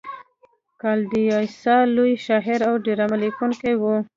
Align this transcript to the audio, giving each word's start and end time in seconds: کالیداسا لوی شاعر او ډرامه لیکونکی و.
کالیداسا 0.81 1.75
لوی 1.95 2.13
شاعر 2.25 2.59
او 2.69 2.75
ډرامه 2.85 3.17
لیکونکی 3.23 3.73
و. 3.77 3.83